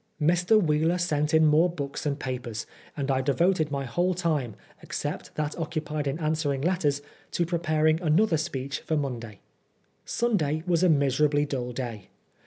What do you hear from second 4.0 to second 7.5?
time, except that occupied in answering letters, to